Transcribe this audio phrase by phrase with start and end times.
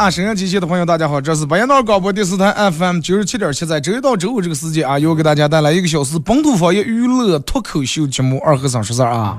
[0.00, 9.36] 啊，沈阳机器的朋友，大家好，这是白彦淖尔广播电视台 FM 九十七点七，在周一到周五这个时间啊，又给大家带来一个小时本土方言娱乐脱口秀节目《二和尚说事儿》啊。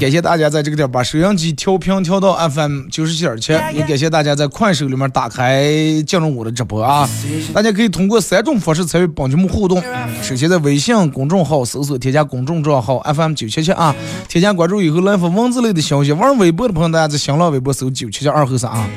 [0.00, 5.62] 感谢大家在这个点把收音机调频调到 FM 九十七点七，也感谢大家在快手里面打开
[6.06, 7.06] 进入我的直播啊。
[7.52, 9.82] 大家可以通过三种方式参与本节目互动：
[10.22, 13.94] 首先在微信公众号搜索添加公众账号 FM 九七七啊，
[14.26, 16.12] 添加关注以后来发文字类的消息。
[16.12, 18.88] 玩微博的朋友，大家在新浪微博搜九七七二和三啊。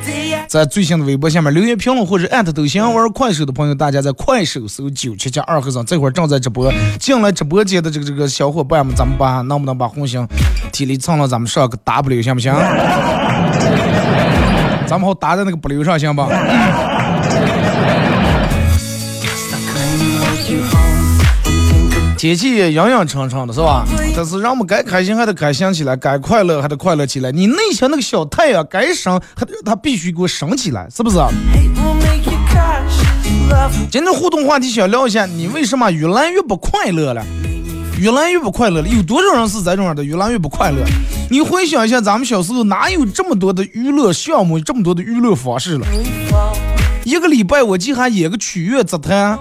[0.47, 2.93] 在最新的微博下面留言评论或者艾特都行。
[2.93, 6.71] 玩快手的朋友，大家在快手搜九七七二和尚，这会儿正在直播。
[6.99, 10.27] 进来直播间的这个这个小伙伴们，咱们把能不能把红星
[10.71, 12.53] 体力蹭了，咱们上个 W 行不行？
[14.87, 16.29] 咱们好打在那个不溜上行吧？
[22.17, 23.85] 天气也阴阴沉沉的，是吧？
[24.15, 27.31] 但是让我们该开心还得开心起来，该快乐还得快乐起来。
[27.31, 31.17] 你内心那个小太阳该升，它它必须给我升起来，是不是？
[33.91, 37.23] 今天互动话题想聊一下，你为什么越来越不快乐了？
[37.99, 38.87] 越来越不快乐了？
[38.87, 40.03] 有多少人是这种样的？
[40.03, 40.83] 越来越不快乐？
[41.29, 45.85] 你回想一下，咱们小时候哪有这么多的娱乐项目，这么多的娱乐方式了？
[47.07, 49.39] 一个礼拜我记还演个曲乐杂谈。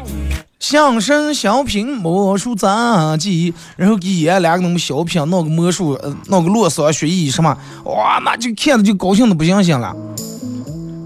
[0.61, 9.93] 相声小品魔术杂技，然后给演两个那么小品，弄个魔术，呃，弄个落桑学艺什么，哇，那就看着就高兴的不行行了。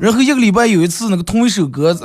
[0.03, 2.04] 然后一个礼拜有一次那个同一首歌子，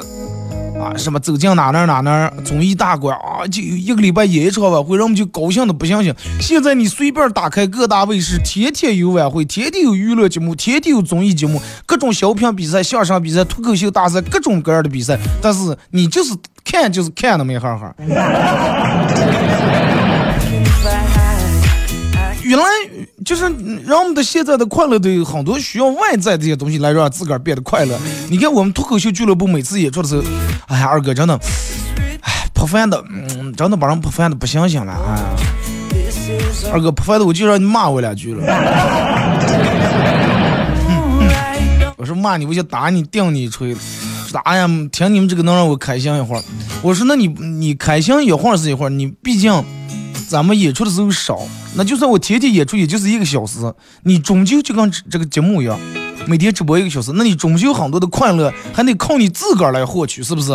[0.85, 6.13] 啊，什么走进哪哪哪哪综艺大馆啊，就一个礼拜演一场晚会，人们就高兴的不行行。
[6.39, 16.35] 现在你随便打开各大卫视，天天有晚会，天天有娱乐节目，天天有综艺节目，各种小品比赛、相声比赛、脱口秀大赛，各种各样的比赛，但是你就是。
[16.67, 17.93] 看就是看那么一哈哈，
[23.23, 23.43] 就是
[23.85, 27.97] 让我们的现在的快乐都有很多需要外在这些东西来让自个儿变得快乐。
[28.29, 30.23] 你看我们脱口秀俱乐部每次演出的时候，
[30.67, 31.39] 哎呀二哥真的，
[32.21, 35.29] 哎破饭的，嗯，真的把人破饭的不行行了哎呀！
[36.73, 38.43] 二哥破饭的我就让你骂我两句了，
[41.97, 43.75] 我说骂你我就打你顶你一锤。
[44.27, 44.67] 啥呀？
[44.91, 46.43] 听你们这个能让我开心一会儿。
[46.81, 49.63] 我说，那你你开心一会儿是一会儿，你毕竟
[50.27, 51.39] 咱们演出的时候少，
[51.77, 53.59] 那就算我天天演出也就是一个小时，
[54.03, 55.77] 你终究就跟这个节目一样，
[56.25, 60.51] 每天直播一个小时，那你终究很多的快乐还得靠你自个儿来获取，是不是？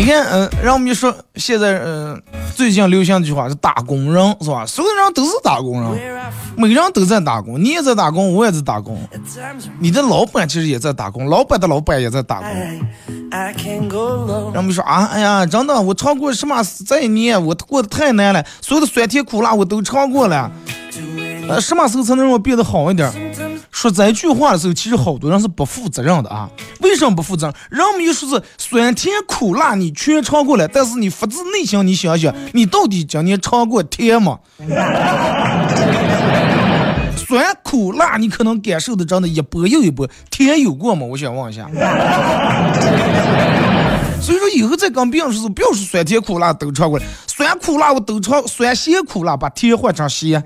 [0.00, 2.18] 你看，嗯，让我们就说，现在，嗯，
[2.56, 4.64] 最近流行一句话是打工人，是吧？
[4.64, 5.90] 所有人都是打工人，
[6.56, 8.98] 每个人都在打工，你也在打工，我也在打工，
[9.78, 12.48] 你的老板其实也在打工，老板的老板也在打工。
[13.30, 20.50] 让我们说啊，哎呀，真的，我尝过什么这一年我过得太难了，所有的酸甜苦辣我都尝过了，
[21.46, 23.12] 呃，什么时候才能让我变得好一点？
[23.80, 26.50] 说这句话的时候，其实好多人是不负责任的啊！
[26.80, 27.54] 为什么不负责任？
[27.70, 34.38] 人们一说是酸甜苦辣，你全尝过了，但是你发自内心，你想想，你到底今年尝过甜吗？
[37.16, 41.06] 酸苦辣，你可能感受的真的一波又一波，甜有过吗？
[41.06, 41.66] 我想问一下。
[44.20, 50.38] 所以说以后再跟别人说，不要说酸甜苦辣都尝过了，酸苦辣我都尝，酸咸苦辣把甜换成咸。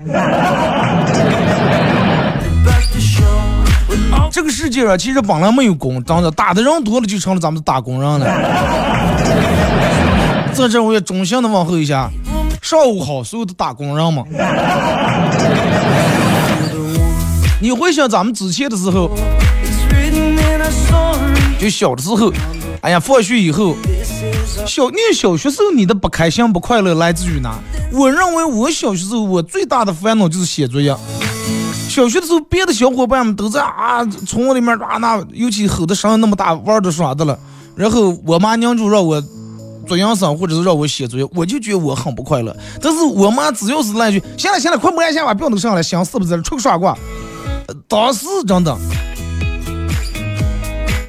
[4.35, 8.25] 这个世界上其实本来没有工，真的打的人多了就成了咱们打工人了。
[10.51, 12.09] 在这我也衷心的问候一下，
[12.61, 14.21] 上午好，所有的打工人们。
[17.61, 19.09] 你回想咱们之前的时候，
[21.57, 22.29] 就小的时候，
[22.81, 23.77] 哎呀，放学以后，
[24.67, 27.53] 小念小学时候你的不开心不快乐来自于哪？
[27.93, 30.93] 我认为我小学时候我最大的烦恼就是写作业。
[31.95, 37.39] 小学的时候，别的小伙伴们都在啊，从我里面啊那，尤其吼的声音那么大，玩的耍的了。
[37.73, 39.23] 然后我妈娘就让我
[39.87, 42.53] 做营生，或者是让我写作业，我就觉得我很不快乐。
[42.81, 46.93] 但是我妈只要是来句“行了行了，快摸一下吧，不要弄上来，想是不是出个耍过。
[47.87, 48.77] 当时真的，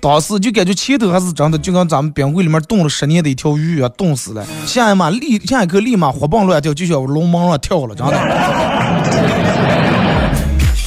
[0.00, 4.46] 当时就感觉前头还是真的，就跟咱们冰柜里面冻了十年的一条鱼啊，冻死了。
[4.64, 9.45] 下一马立，下一刻立马活蹦乱跳，就像龙门上跳了，真的。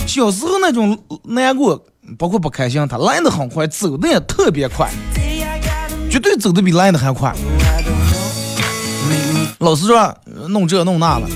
[0.09, 1.79] 小时候那种难过，
[2.17, 4.89] 包括不开心，他来的很快，走的也特别快，
[6.09, 7.31] 绝对走的比来的还快。
[9.59, 10.17] 老师说
[10.47, 11.27] 弄这弄那了，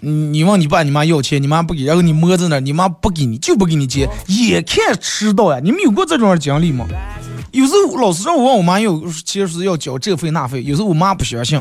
[0.00, 5.58] 你问你爸你妈要钱，你妈不给，然后你摸在那，你妈不给你，就不给你接，眼看迟到呀。
[5.60, 6.86] 你们有过这种经历吗？
[7.50, 8.92] 有时候老师让我问我妈要
[9.24, 11.60] 钱是要交这费那费，有时候我妈不相信，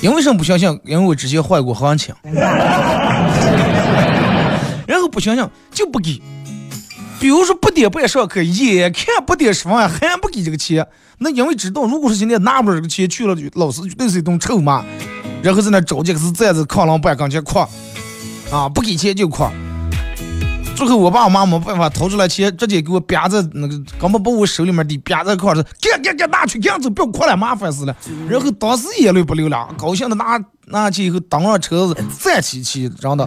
[0.00, 0.80] 因为什么不相信？
[0.86, 2.14] 因为我之前换过行情。
[5.10, 6.22] 不相信就不给，
[7.18, 10.86] 比如说不点半上课，眼看不点十分还不给这个钱，
[11.18, 14.84] 那因为知道如果是今天拿不着这个钱去了，老师绝对是一顿臭骂，
[15.42, 17.58] 然后在那着急，可是站在炕上板跟前哭，
[18.50, 19.44] 啊，不给钱就哭。
[20.86, 27.94] 最后我爸我妈没办法掏出来钱，直接给我啪在那个根本把我手里面的啪在炕上，赶赶赶拿去，赶走，不要哭了，麻烦死了。
[28.28, 33.24] 然后当时眼泪不流了，高兴的拿拿去以后登上车子，站起去，真的。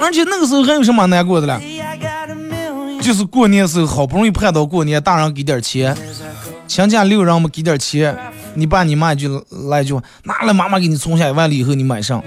[0.00, 1.60] 而且那个时候还有什么难过的了？
[3.00, 5.96] 就是过年时候好不容易盼到过年，大人给点钱，
[6.68, 8.16] 亲家六人们给点钱，
[8.54, 12.22] 你爸你妈就来一句：拿了妈妈给你存下一万了以后你买上。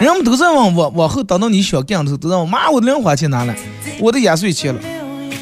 [0.00, 3.54] 人们都在往往往后等到你小干的时候，都让我妈我的零花钱拿来，
[4.00, 4.80] 我的压岁钱了。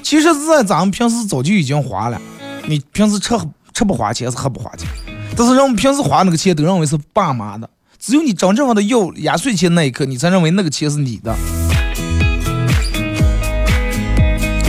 [0.02, 2.20] 其实是在咱们平时早就已经花了，
[2.66, 3.38] 你平时吃
[3.72, 4.88] 吃不花钱是喝不花钱，
[5.36, 7.70] 但是人们平时花那个钱都认为是爸妈的。
[8.00, 11.36] 只有你真正的要压岁钱那一刻，你才认为那个钱是你的。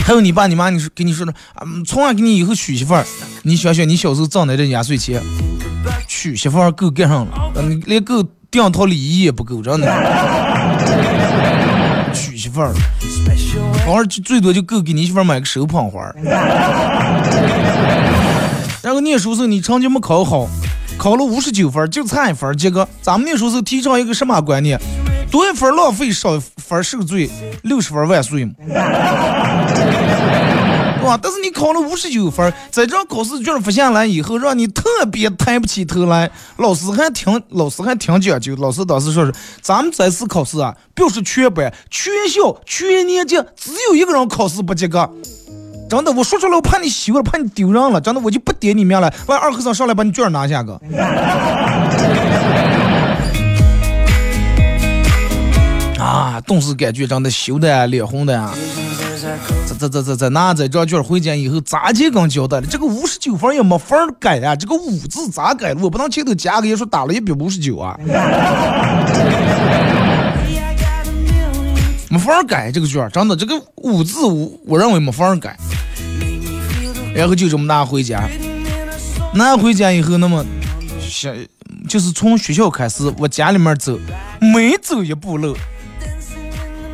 [0.04, 3.04] 还有你爸你妈，你说给你说的啊，从俺给你以后娶媳妇儿，
[3.42, 5.20] 你想想你小时候挣来的压岁钱，
[6.06, 9.86] 娶媳妇儿够干上了，嗯连够订套礼仪也不够，真的。
[12.12, 12.74] 娶媳妇儿，
[13.86, 16.12] 偶尔就最多就够给你媳妇儿买个手捧花。
[18.82, 20.48] 然后念书时候你成绩没考好。
[20.98, 22.54] 考了五十九分，就差一分。
[22.58, 24.78] 结果咱们那时候提倡一个什么观念？
[25.30, 27.30] 多一分浪费，少一分受罪，
[27.62, 28.52] 六十分万岁嘛，
[31.02, 31.18] 对吧？
[31.20, 36.30] 但是你考了五十九分，在这考试卷发下来以后，让你特别抬不起头来。
[36.58, 38.54] 老师还挺，老师还挺讲究。
[38.56, 39.32] 老师当时说是，
[39.62, 45.08] 咱们这次考试啊，表示全班、全校、全年级只有一个人考试不及格。
[45.88, 48.00] 真的，我说出来我怕你羞了，怕你丢人了。
[48.00, 49.12] 真的，我就不点你名了。
[49.26, 50.78] 完，二和尚上来把你卷拿下个。
[56.10, 58.52] 啊，顿时感觉真的羞的脸红的啊！
[59.68, 62.66] 这这这这这拿这张卷回家以后，咋就跟交代了？
[62.66, 64.56] 这个五十九分也没法改啊！
[64.56, 65.72] 这个五字咋改？
[65.74, 67.96] 我不能前头加个也说打了一百五十九啊！
[72.10, 75.56] 没法改这个卷，真的这个五字我我认为没法改。
[77.14, 78.28] 然后就这么拿回家，
[79.34, 80.44] 拿回家以后，那么，
[81.00, 81.30] 小
[81.88, 83.96] 就是从学校开始，我家里面走，
[84.40, 85.56] 每走一步路，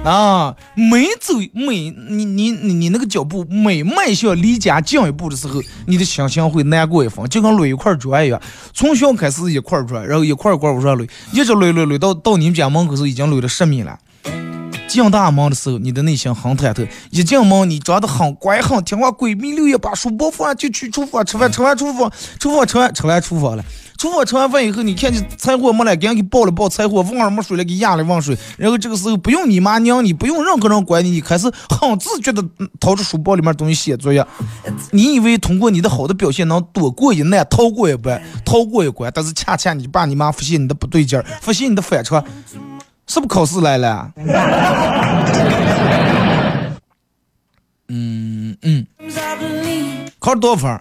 [0.06, 8.40] 啊，每走每你你你你那个脚步每迈向离家近一步的时候，你的心情会难过一分，就跟垒一块砖一样，
[8.72, 13.98] 从小开始一块砖，然后一块一块往上垒，一直垒垒垒到到你们家门口时已经垒了十米了。
[14.86, 16.86] 进大门的时候，你的内心很忐忑。
[17.10, 23.64] 一进门，你长得很乖很听话，闺蜜六月把书包放就去厨房吃饭，吃完厨房，厨房吃完吃完厨房了。
[23.98, 28.36] 厨房吃完饭以后，你看见柴火没了，给人给抱了抱柴火，瓮儿没水了，给压了温水。
[28.58, 32.44] 然后这个时候不用你妈娘你，不用任何人管你，你开始很自觉的
[32.78, 34.24] 掏出书包里面东西写作业。
[34.90, 42.22] 你以为通过你的好的表现能躲过一难，逃过一关，逃过一关，但是恰恰你爸你妈发现你的不对劲儿，发现你的反常。
[43.08, 44.10] 是不是考试来了？
[47.88, 48.84] 嗯嗯，
[50.18, 50.80] 考了多少分？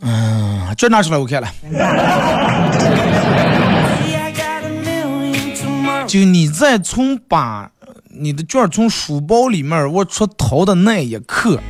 [0.00, 1.48] 嗯，卷拿出来我看了。
[6.06, 7.70] 就你在从把
[8.08, 11.60] 你的卷从书包里面我出掏的那一刻，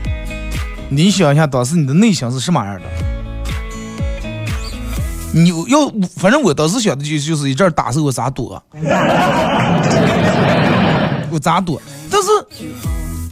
[0.89, 2.87] 你想一下当时你的内心是什么样的？
[5.33, 8.61] 你要，反正我当时想的就就是一阵打时我咋躲，
[11.31, 11.81] 我咋躲？
[12.11, 12.29] 但是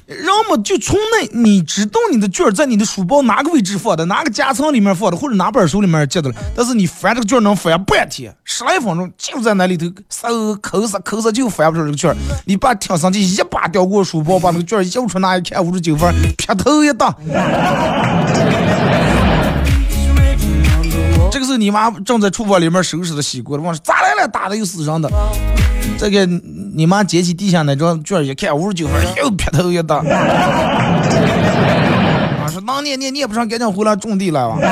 [0.09, 6.37] 要么就从那你知道你的卷在你的书包哪个位置放的，哪个夹层里面放的，或者哪本书里面记的了。
[6.57, 12.17] 但是你翻这个卷能翻半天，十来分钟就在那里头搜抠搜抠搜，就翻不出这个卷。
[12.47, 17.15] 你把挺上去一把叼过书包，把那个卷儿摇出那一看五十九分，劈头一打。
[21.31, 24.29] 这个时候你妈正在厨房里面收拾的洗锅的，往咋来了？
[24.29, 25.11] 打的又死人的。
[25.97, 29.97] 这个你妈捡起地下那张卷一看，五十九分， 又劈头一打。
[32.39, 34.59] 啊，说能念念念不上，赶紧回来种地来吧。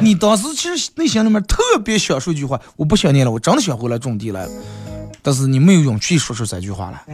[0.00, 4.50] 你当时其实内心里面特别想说一句话，我不想念了，我真的想回来种地来了。
[5.22, 7.04] 但是你没有勇气说出这句话来，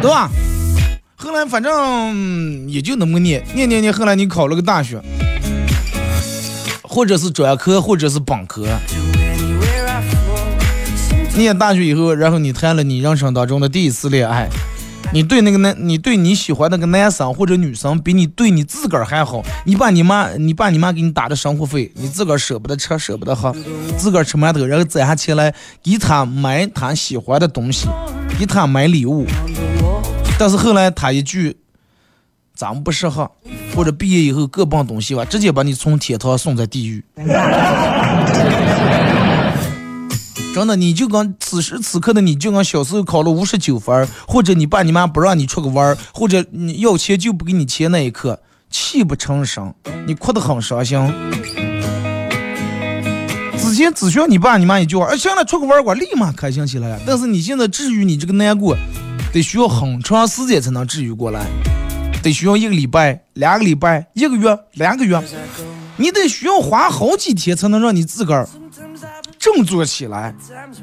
[0.00, 0.30] 对吧？
[1.16, 5.00] 后来反正也就那么念念念念，后来你考了个大学，
[6.82, 8.64] 或者是专科，或者是本科。
[11.36, 14.48] 念大学以后，然后你谈了你人生当中的第一次恋爱，
[15.12, 19.42] 你对那个男，你对你喜欢那个男生或者女生，比你对你自个儿还好。
[19.64, 23.54] 你把你妈，你把你妈给你打的生活费，你自个儿舍不得吃，舍不得喝，
[23.96, 27.88] 自个儿吃馒头，然后攒下钱来给他买他喜欢的东西，
[28.38, 29.26] 给他买礼物。
[30.38, 31.56] 但是后来他一句
[32.54, 33.30] “咱们不适合”，
[33.74, 37.04] 或者毕业以后各奔东西吧，直接把你从天堂送在地狱。
[40.54, 49.74] 真的，你就跟此时此刻的你就跟小时候考了五十九分，或者你爸你妈不让你出个弯，或者你要钱就不给你钱那一刻，泣不成声，
[50.06, 51.12] 你哭得很伤心。
[53.58, 57.00] 之前只需要你爸你妈一句话，哎，行了，出个弯我立马开心起来了。
[57.04, 58.76] 但是你现在治愈你这个难过，
[59.32, 61.44] 得需要很长时间才能治愈过来，
[62.22, 65.20] 得需要一个礼拜、两个礼拜、一个月、两个月，
[65.96, 68.48] 你得需要花好几天才能让你自个儿。
[69.44, 70.34] 振作起来，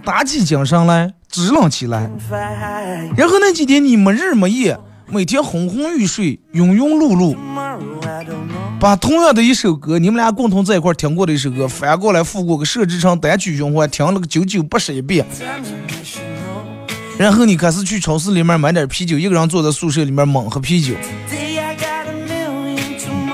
[0.06, 2.08] 打起精神来，支棱起来。
[3.18, 4.78] 然后那几天你没日没夜，
[5.08, 7.36] 每天昏昏欲睡，庸庸碌碌，
[8.80, 15.26] 把同样的一首歌，你们俩共同在一块听过的一首歌，翻过来复过，给设置成单曲循环，听了个九九八十一遍。
[17.18, 20.94] 然后你开始去超市里面买点啤酒，一个人坐在宿舍里面猛喝啤酒。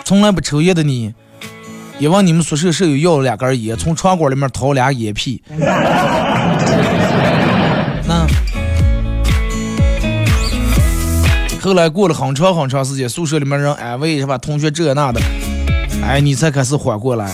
[0.05, 1.13] 从来不抽烟的你。
[1.99, 5.41] 也问你们宿舍舍友要了两根烟，从床管里面掏俩烟屁。
[8.05, 8.27] 那
[11.59, 14.37] 后来过了很长很长时间，宿舍里面人安慰是吧？
[14.37, 15.19] 同学这那的，
[16.03, 17.33] 哎，你才开始缓过来。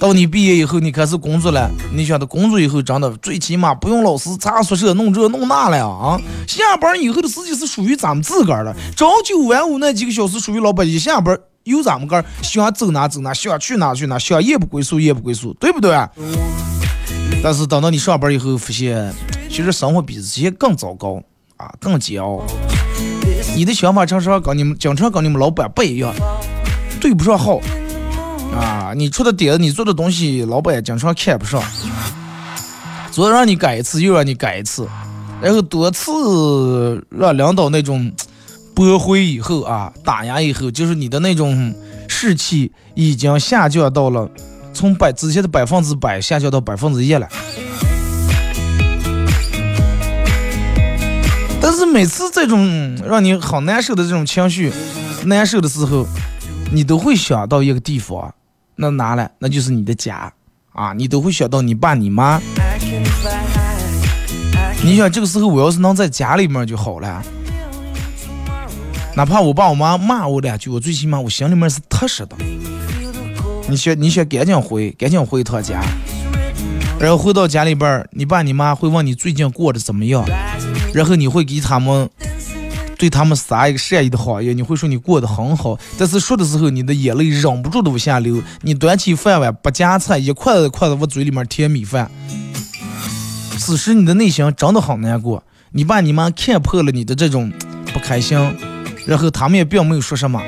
[0.00, 6.20] 到你毕业以后，你开始工作了，你想的工作以后真的最起码不用老师查宿舍弄这弄那了啊！
[6.48, 11.38] 下班以后的时间是属于咱们自个儿的，朝九晚五那几个小时属于老板，一下班。
[11.64, 15.96] 有咱们个儿想走哪走哪，想去哪去哪，想夜不归宿夜不归宿，对不对？
[17.42, 19.12] 但是等到你上班以后，发现
[19.48, 21.22] 其实生活比之前更糟糕
[21.56, 22.42] 啊，更煎熬。
[23.56, 26.14] 你的想法常常跟你们经常跟你们老板不一样，
[27.00, 27.58] 对不上号
[28.52, 28.92] 啊。
[28.94, 31.62] 你出的点子，你做的东西，老板也经常看不上。
[33.10, 34.86] 昨让你改一次，又让你改一次，
[35.40, 38.12] 然后多次让领导那种。
[38.74, 41.72] 驳回以后啊，打压以后，就是你的那种
[42.08, 44.28] 士气已经下降到了
[44.72, 47.28] 从百之前的百分之百下降到百分之一了。
[51.60, 54.72] 但是每次这种让你好难受的这种情绪
[55.24, 56.06] 难受的时候，
[56.72, 58.34] 你都会想到一个地方，
[58.76, 59.30] 那哪了？
[59.38, 60.30] 那就是你的家
[60.72, 60.92] 啊！
[60.92, 62.40] 你都会想到你爸你妈。
[64.82, 67.22] 你想这个时候我要是能在家里面就好了。
[69.16, 72.36] 哪怕我爸我妈骂我两句，我最起码我心里面是踏实的。
[73.68, 75.80] 你先，你先赶紧回，赶紧回一趟家，
[76.98, 80.24] 然后回到家里边，你爸你妈会问你最近过得怎么样，
[80.92, 82.10] 然后你会给他们，
[82.98, 88.42] 对他们撒一个善意的谎言，你会说你过得很好，但是说的时候你的眼泪忍不住的往下流。
[88.62, 92.10] 你端起饭碗不夹菜，一筷子筷子往嘴里面填米饭，
[93.58, 95.44] 此时你的内心真的很难过。
[95.70, 97.52] 你爸你妈看破了你的这种
[97.92, 98.73] 不开心。
[99.06, 100.42] 然后他们也并没有说什么，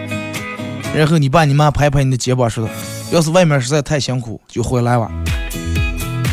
[0.94, 2.68] 然后你爸你妈拍拍你的肩膀说
[3.12, 5.10] ：“要是外面实在太辛苦，就回来吧。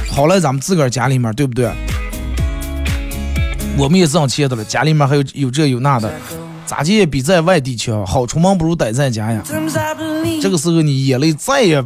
[0.09, 1.69] 好了，咱们自个儿家里面，对不对？
[3.77, 6.13] 我们也挣钱的了，家里面还有有这有那的，
[6.65, 8.05] 咋地也比在外地强。
[8.05, 9.41] 好出门不如待在家呀。
[10.41, 11.83] 这个时候你眼泪再也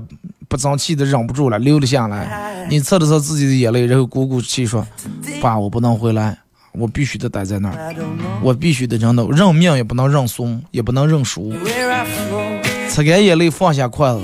[0.47, 2.67] 不争气的忍不住了，流了下来。
[2.69, 4.85] 你擦了擦自己的眼泪，然后鼓鼓气说：
[5.41, 6.37] 爸，我不能回来。”
[6.77, 7.95] 我必须得待在那儿，
[8.41, 11.51] 我必须得认的，认命也不能认怂，也不能认输。
[12.89, 14.21] 擦干眼泪，放下筷子，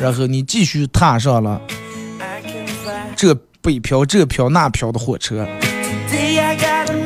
[0.00, 1.60] 然后你继续踏上了
[3.16, 5.46] 这北漂这漂那漂的火车。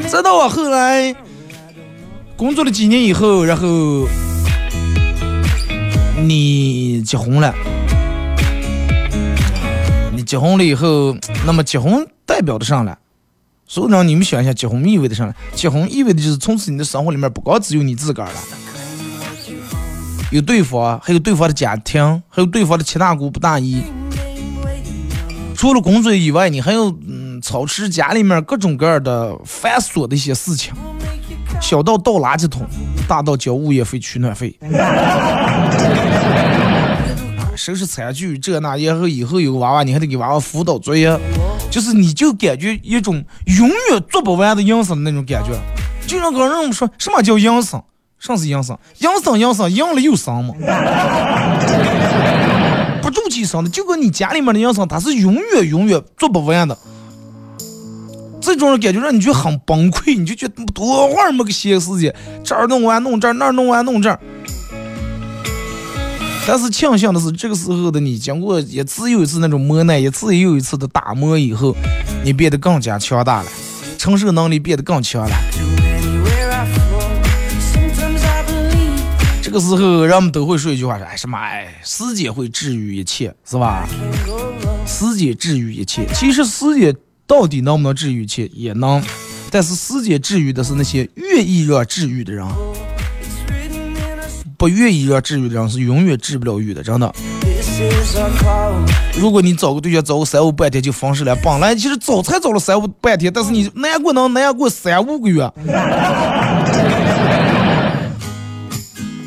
[0.08, 1.14] 再到我后来
[2.36, 4.06] 工作了几年以后，然后
[6.20, 7.54] 你结婚了。
[10.14, 12.98] 你结婚了以后，那么结婚代表的上了？
[13.72, 15.34] 所以让你们想一下，结婚意味着啥？
[15.54, 18.34] 结婚意味着就是从此你的生活里面不光只有你自个儿了，
[20.30, 23.82] 有对方，还有对方的家庭，还有对方的七大姑八大姨。
[25.56, 30.74] 除了工作以外，你还要嗯操持家里面各种各样的繁琐的一些事情，
[31.58, 32.66] 小到倒垃圾桶，
[33.08, 34.54] 大到交物业费、取暖费。
[37.56, 41.18] 收拾餐具，这那，然后以后有个娃娃，你还得给娃娃辅导作业，
[41.72, 45.58] 就是你就感觉一种永远做不完的营生的那种感觉。
[46.06, 47.82] 就像刚人们说什么叫营生？
[48.18, 48.78] 啥是营生？
[48.98, 50.54] 营生营生，营了又生嘛，
[53.00, 53.70] 不住气生的。
[53.70, 56.76] 就跟你家里面的营生，它是永远永远做不完的。
[58.42, 62.14] 这种感觉让你就很崩溃，你就觉得多会儿没个闲时间，
[62.44, 64.20] 这儿弄完弄这儿，那儿弄完弄这儿。
[66.44, 71.75] 但是庆幸的是，这个时候的你经过一次又一次那种磨难，一次又一次的打磨以后，
[72.25, 73.49] 你变得更加强大了，
[73.96, 75.37] 承受能力变得更强了。
[79.40, 81.38] 这个时候，人们都会说一句话：说，哎什么？
[81.38, 83.88] 哎，时间会治愈一切，是吧？
[84.84, 86.06] 时间治愈一切。
[86.12, 86.94] 其实，时间
[87.25, 89.00] 到底能不能治愈一切，也能。
[89.49, 92.44] 但是，时间治愈的是那些愿意让治愈的人。
[94.62, 97.12] 不愿意让治愈的人是永远治不了愈的，真的。
[99.19, 105.50] 如果你找个对象找个三五半天就分手了，本来其实早才找了三五半天，但是你难过能难过三五个月。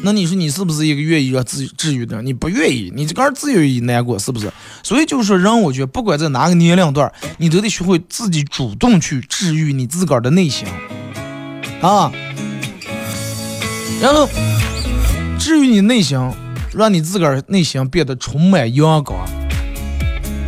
[0.03, 2.25] 那你说你是不是一个愿意让治治愈的人？
[2.25, 4.49] 你不愿意，你这个儿自愿意难过是不是？
[4.83, 10.65] 所以就是说，人我觉得不管在哪个年龄段，你都得学会自己主动去治愈你自个儿的内心
[11.81, 12.09] 啊，
[14.01, 14.29] 然后。
[15.45, 16.17] 至于你内心，
[16.73, 19.15] 让你自个儿内心变得充满阳光，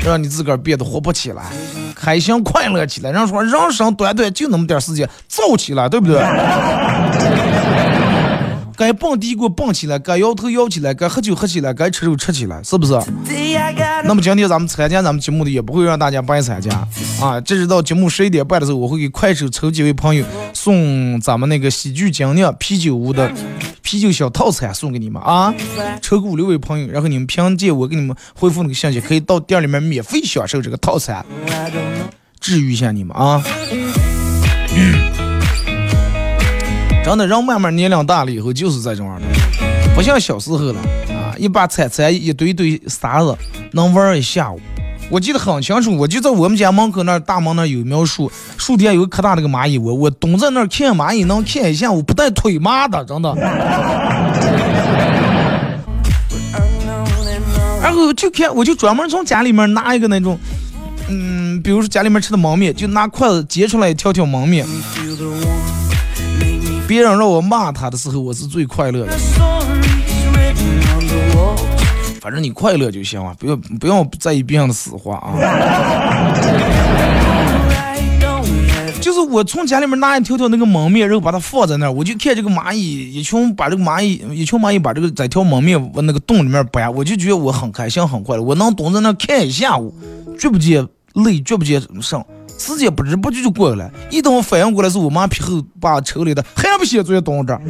[0.04, 1.44] 让你自个儿变得活泼起来，
[1.94, 3.12] 开心快乐起来。
[3.12, 6.18] 人说人生短短就那么点时间，造起来，对不对？
[8.78, 12.94] 该蹦迪给我蹦起来，该摇头摇起来，该喝酒喝起来，该吃肉吃起来，是不是？
[14.06, 16.72] 那么今天咱们参加咱们节目的也不会让大家白参加
[17.20, 17.42] 啊！
[17.42, 23.32] 这是到节目十一点半的时候，我会给快手抽几位朋友送咱们那个喜剧精酿啤酒屋的
[23.82, 25.52] 啤酒小套餐送给你们啊！
[26.00, 31.26] 抽个五六位朋友，然后你们凭借我给你们回复那个信息，可以到店里面免费享受这个套餐，
[32.40, 33.44] 治愈一下你们啊！
[37.08, 39.26] 真的，人慢慢年龄大了以后就是这种样的，
[39.96, 41.32] 不像小时候了啊！
[41.38, 43.34] 一把铲铲，一堆堆沙子，
[43.72, 44.60] 能玩一下午。
[45.10, 53.34] 我记得很清楚，我就在我们家门口那大门那有一苗树，树底下有个可大那个蚂蚁窝，我蹲在那儿看蚂蚁，能看一下午，不带腿麻的，真的。
[57.82, 60.38] 然后就看，我就专门从家里面拿一个那种，
[61.08, 64.68] 嗯，比如说家里面吃的焖面，就拿筷子接出来一条条焖面。
[66.88, 69.12] 别人让我骂他的时候，我是最快乐的。
[72.22, 75.34] 反正你快乐就行了，不要不要在意别人的死活啊。
[79.00, 88.44] 就是我从家里面拿一条条那个焖面，然后把它放在那儿，我就看这个蚂蚁一群把这个蚂蚁一群蚂蚁把这个在条焖面往那个洞里面搬，我就觉得我很开心很快乐。
[88.44, 89.94] 我能蹲在那看一下午，
[90.38, 92.26] 绝不觉累，绝不觉上。
[92.58, 97.62] 时间不知不觉就过了，一等我反应过来，是我妈皮后把抽里的，还不写作业蹲这儿。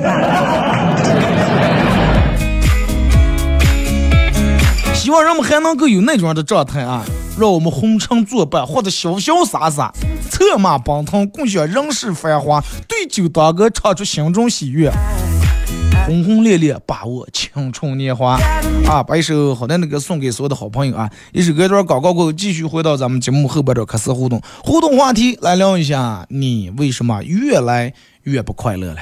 [4.96, 7.06] 希望人们还能够有那种的状态啊，
[7.40, 9.94] 让我们红尘作伴，或者潇潇洒洒，
[10.30, 14.92] 策马奔腾，共享人世繁华，对酒当歌，唱出心中喜悦。
[16.08, 18.40] 轰轰烈烈，把握青春年华
[18.88, 19.04] 啊！
[19.04, 21.12] 把一首好的那个送给所有的好朋友啊！
[21.34, 27.94] 一首歌段广告过后，继续回到咱们节目后边的开始互动，互动话题来聊一下，你为什么越来
[28.24, 29.02] 越不快乐了？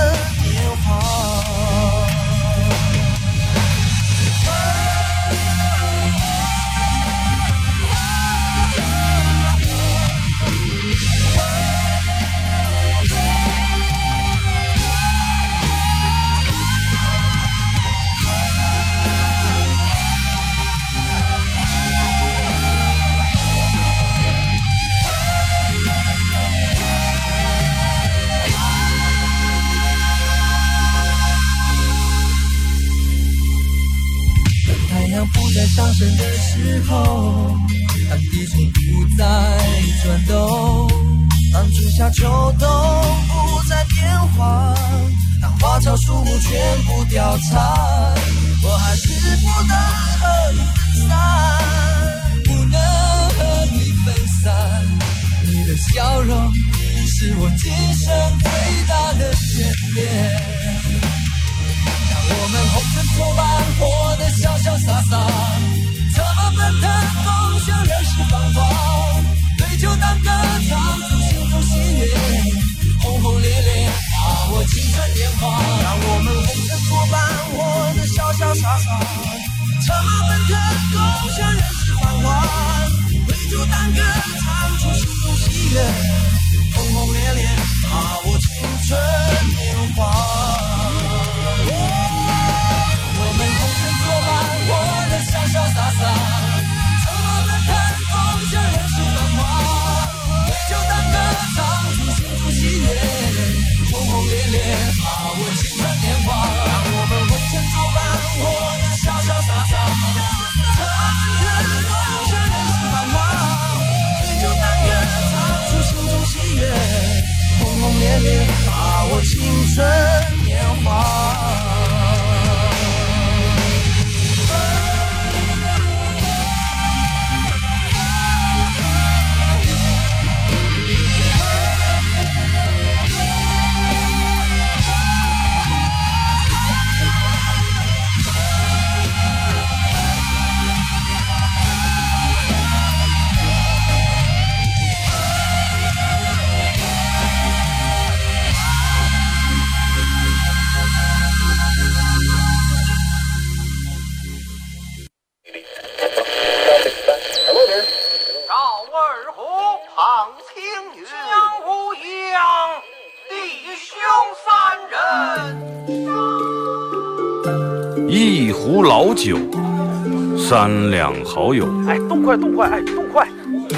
[172.31, 173.27] 快动快，哎，动快！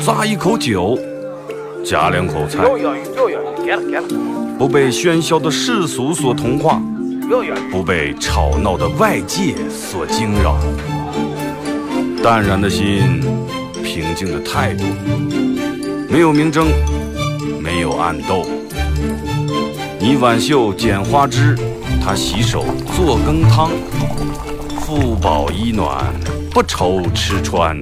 [0.05, 0.95] 咂一口酒，
[1.83, 2.63] 夹两口菜，
[4.59, 6.79] 不被喧嚣的世俗所同化。
[7.71, 10.55] 不被吵闹的外界所惊扰，
[12.21, 13.23] 淡然的心，
[13.83, 14.83] 平静的态度，
[16.07, 16.67] 没有明争，
[17.59, 18.45] 没有暗斗。
[19.99, 21.57] 你挽袖剪花枝，
[22.05, 22.63] 他洗手
[22.95, 23.71] 做羹汤，
[24.81, 26.13] 腹饱衣暖，
[26.51, 27.81] 不愁吃穿，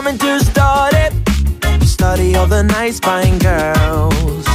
[0.00, 1.14] Coming to study,
[1.84, 4.46] study all the nice fine girls.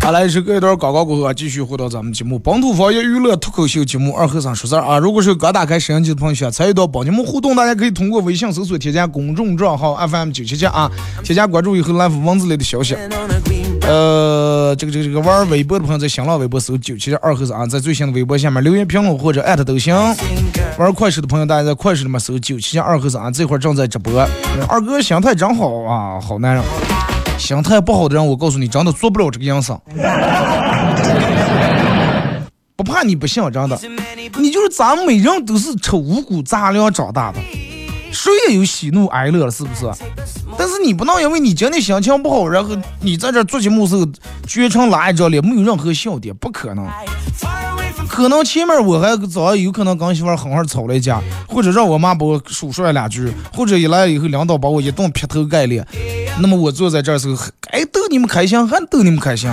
[0.00, 4.98] 好来，是隔一段广告过后啊，继续回到咱们节目《本土方言娱乐脱口秀》节目二和尚说事儿啊。
[4.98, 10.90] 如果是刚打开摄像机的朋友，想参与到帮你们互动，大家可以通过微信搜索添加公众账号 FM 九七七啊，
[11.22, 12.96] 添加关注以后来发文字类的消息。
[13.90, 19.92] 呃，这个这个这个玩微博的朋友在新浪微博搜九七二和尚啊，在最新的微博下面留言评论或者艾特都行。
[20.78, 24.24] 玩快手的朋友，大家在快手里面搜九七二和尚啊，这会儿正在直播。
[24.68, 26.62] 二哥心态真好啊，好男人。
[27.36, 29.76] 心态不好的人，我告诉你，真的做不了这个营生。
[32.76, 33.76] 不怕你不信，真的，
[34.38, 37.40] 你就是咱们每人都是吃五谷杂粮长大的，
[38.12, 39.90] 谁也有喜怒哀乐了，是不是？
[40.58, 44.06] 但是你不能因为你今天心情不好，然后你在这做节目时候
[44.46, 46.86] 绝成拉一张脸，没有任何笑点，不可能。
[48.08, 55.86] 可能前面我还早有可能跟媳妇儿狠狠吵了一架，或者让我妈把我数出来两句，或者一来以后领导把我一顿劈头盖脸，
[56.40, 59.48] 那么我坐在这儿时候，该逗你们开心还逗你们开心，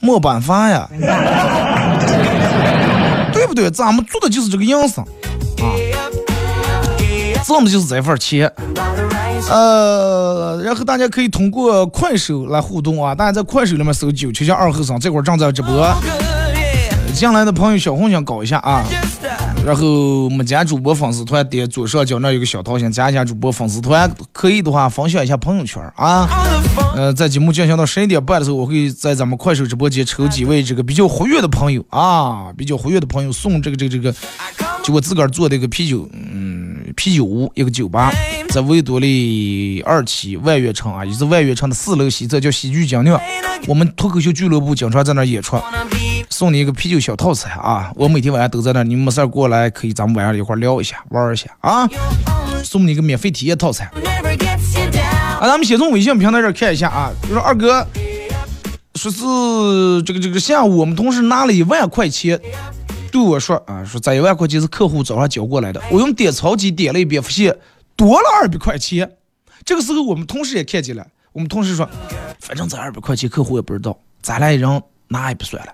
[0.00, 0.86] 没办法呀，
[3.32, 3.70] 对不对？
[3.70, 5.02] 咱们做的就是这个样子，
[7.46, 8.50] 挣的就是这份钱。
[9.50, 15.94] 呃，然后大家可以通过快手来互动啊，大家在快手里面搜九七七二后生，这会儿正在直播。
[17.14, 18.84] 进来的朋友小红心搞一下啊。
[19.64, 26.28] 然后我们家主播粉丝团点左上角那有个小桃心，加一下主播粉丝团，可以的话分享一下朋友圈啊。
[26.94, 34.14] 呃，在节目进行到十一点半的时候，我会在咱们快手直播间抽几位这个比较活跃的朋友啊，比较活跃的朋友送这个这个这个，
[34.82, 36.53] 就我自个儿做的一个啤酒，嗯，
[36.96, 38.12] 啤酒屋一个酒吧，
[38.50, 43.20] 在维多利二期万悦城啊，也是万悦城的四楼西侧叫喜剧精酿，
[43.66, 45.56] 我们脱口秀俱乐部经常在那儿演出。
[46.30, 47.92] 送你一个啤酒小套餐啊！
[47.94, 51.88] 我每天晚上都在那儿，你们没事儿过来可以，咱们晚上一块儿聊一下，玩儿一下啊！
[52.64, 53.88] 送你一个免费体验套餐。
[55.38, 57.86] 啊，咱们先从微信平台这儿看一下啊，就说二哥
[58.94, 62.40] 说是这个这个下午我们同事拿了一万块钱
[63.14, 67.56] 对我说啊，说这一万块钱是客户早上交过来的，我用点钞机点了一遍，发现
[67.94, 69.08] 多了二百块钱。
[69.64, 71.88] 这个时候我们同事也看见了，我们同事说，
[72.40, 75.72] 反正这二百块钱客户也不知道，咱俩一人拿也不算了。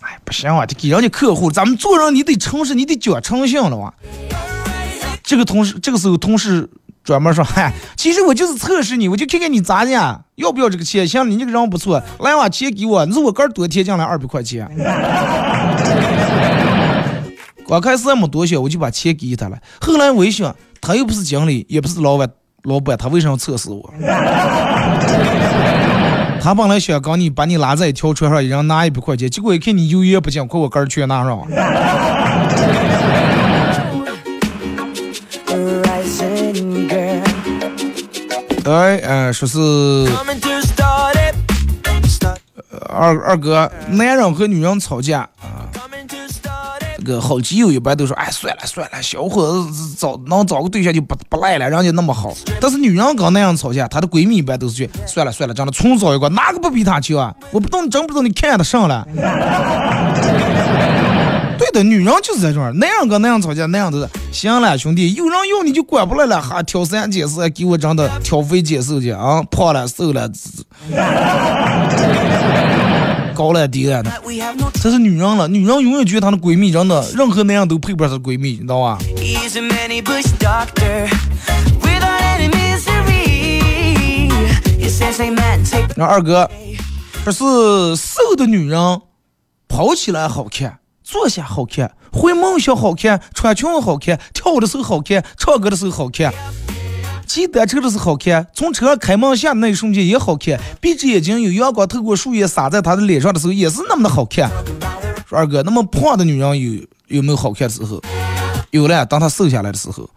[0.00, 3.94] 哎，不行啊，得给人家客户，咱们做人你得诚实，你得讲诚信了哇。
[5.22, 6.68] 这个同事这个时候同事
[7.02, 9.90] 专门说，嗨， 其实我就是测试你，我就看看你咋的，
[10.36, 11.06] 要不要这个钱？
[11.06, 14.68] 行，你这个人不错，来把钱给我，你是我哥多贴进来二百块钱。
[17.68, 19.56] 刚开始还没多想，我就把钱给他了。
[19.80, 22.28] 后来我一想，他又不是经理，也不是老板，
[22.64, 23.92] 老板他为什么要测试我？
[26.42, 31.46] 他本来想跟你把你拉在一条船上，一人拿一百块钱，结果一看你油盐不进，快我哥儿全拿上了
[38.70, 39.58] 哎，呃，说是
[42.88, 45.66] 二二哥，男人和女人吵架啊，
[46.98, 52.32] 这个好基友一般都说，哎，算了算了，小伙子找能找个对象就不不赖了，人家那么好。
[52.60, 57.34] 但是女人跟那样吵架，她的闺蜜一般都是去，算了算了，长得重找一个，哪个不比她强啊？
[57.50, 59.04] 我不懂，真不懂你看得上了。
[61.70, 70.30] 的，女人就是在这种，那样跟那样吵架，那样的行了，兄弟，有人要你就管不来了，还挑三拣四，给我整的挑肥拣瘦去啊，胖了瘦了，
[73.34, 74.10] 高了低了的。
[74.82, 81.08] 这是女人了，女人永远觉得她的闺蜜真的任何那样都配不上她闺蜜，你知道吧？He's a many bush doctor
[81.80, 84.30] without any misery.
[84.78, 86.50] He says, "Hey man, take 然后二哥，
[87.24, 87.44] 这是
[87.96, 89.00] 瘦的女人，
[89.68, 90.79] 跑起来好看，
[91.10, 96.32] 坐下好看，会梦想好看，穿裙子好看，跳舞的时候好看，唱歌的时候好看。
[97.26, 104.48] 骑单车的时候好看，从车开门下的那一瞬间也好看，闭着眼睛有阳光透过树叶洒在他的脸上的时候也是那么的好看。
[105.28, 108.00] 说二哥，那么胖的女人有有没有好看的时候？
[108.70, 110.08] 有了，当她瘦下来的时候。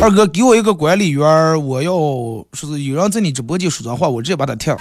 [0.00, 1.90] 二哥，给我一个管理员，我要
[2.52, 4.78] 说是有人在你直播间说脏话，我直接把他踢了。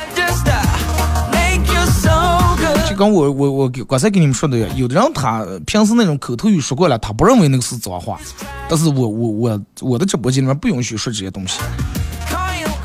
[2.88, 8.19] 就跟我我我刚才跟你们说的，有的人他平时那种口头语说过了，他不认为那个是脏话，
[8.69, 11.60] 但是我我我我的直播间里面不允许说这些东西。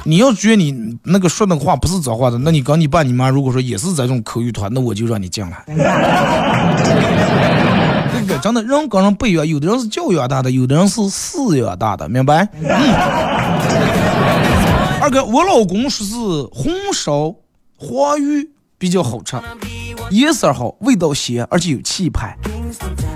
[0.05, 5.63] 你要觉得你那个说那个话不是脏话的，那你跟你爸你妈如果说也是这种口语团，那我就让你进来。
[8.13, 12.49] 这个真的人跟人不一样，有的人是教养大的，有的人是饲养大的，明白？
[12.61, 12.69] 嗯。
[15.03, 16.15] 二哥，我老公说是
[16.53, 17.35] 红烧
[17.77, 19.37] 黄鱼比较好吃，
[20.11, 22.39] 颜色好，味道鲜，而且有气派。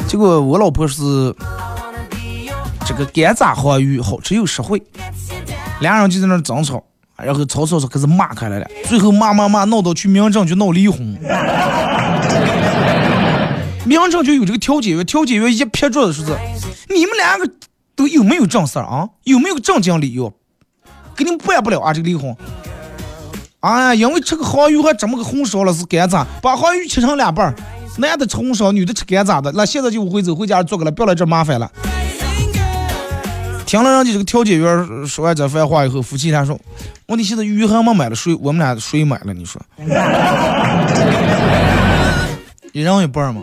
[0.09, 1.33] 结果我老婆是
[2.85, 4.83] 这个干炸黄鱼好吃又实惠。
[5.81, 6.83] 俩人就在那争吵，
[7.17, 11.01] 然后吵吵吵开始骂开来了，最后骂骂骂闹到去民政局闹离婚。
[13.85, 16.33] 民政局有这个调解员，调解员一撇桌子说是：
[16.93, 17.49] 你们两个
[17.95, 19.09] 都有没有正事啊？
[19.25, 20.33] 有没有正经理由？
[21.15, 22.35] 给你们办不了啊这个离婚。
[23.61, 27.55] 哎呀，因为吃个黄鱼还这么个红烧了是干炸，把黄鱼切成两半，
[27.99, 29.53] 男的吃红烧，女的吃干炸的。
[29.53, 31.71] 那现在就回走回家做个了，不要来这麻烦了。
[33.67, 36.59] 听了人家这个调解员说完这番话以后，夫妻俩说
[37.07, 39.35] ：“问题现在鱼还没买了，水我们俩谁买了？
[39.35, 39.61] 你说，
[42.73, 43.43] 一人一半吗？”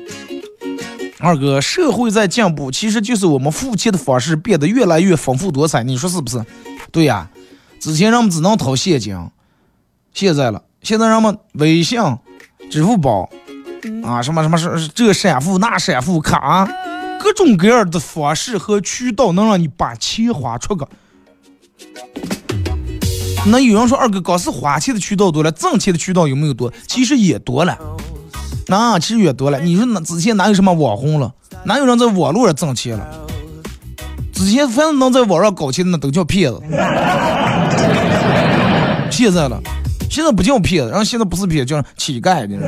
[1.19, 6.43] 二哥，社会在进步，其实就是我们付钱的方式变得越来越丰富多彩，你说是不是？
[6.91, 7.29] 对呀，
[7.79, 9.17] 之前人们只能掏现金，
[10.13, 11.99] 现在了，现在人们微信、
[12.69, 13.29] 支付宝
[14.03, 16.69] 啊，什么什么是这闪付那闪付卡。
[17.23, 20.85] 各种各样的方式和渠道能让你把钱花出个。
[23.45, 26.73] 那有人说二哥，光是花钱的渠道多了，挣钱的渠道有没有多？
[26.85, 27.77] 其实也多了，
[28.67, 29.57] 那其实也多了。
[29.61, 31.33] 你说那之前哪有什么网红了？
[31.63, 33.07] 哪有人在网络上挣钱了？
[34.33, 36.61] 之前凡是能在网上搞钱的，那都叫骗子。
[39.09, 39.61] 现在了，
[40.09, 42.57] 现在不叫骗子，然后现在不是骗子，叫乞丐的。
[42.57, 42.63] 互